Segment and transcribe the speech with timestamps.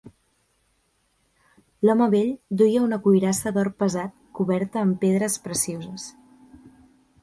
[1.89, 6.13] L'home vell duia una cuirassa d'or pesat, coberta amb pedres precioses.